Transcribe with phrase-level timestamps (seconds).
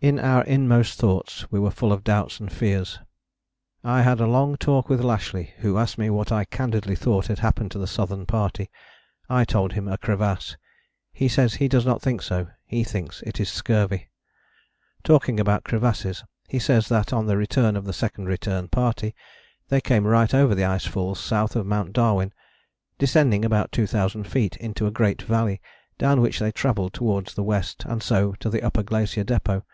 [0.00, 3.00] In our inmost thoughts we were full of doubts and fears.
[3.82, 7.40] "I had a long talk with Lashly, who asked me what I candidly thought had
[7.40, 8.70] happened to the Southern Party.
[9.28, 10.56] I told him a crevasse.
[11.12, 14.08] He says he does not think so: he thinks it is scurvy.
[15.02, 19.16] Talking about crevasses he says that, on the return of the Second Return Party,
[19.68, 22.32] they came right over the ice falls south of Mount Darwin,
[23.00, 25.60] descending about 2000 feet into a great valley,
[25.98, 29.64] down which they travelled towards the west, and so to the Upper Glacier Depôt.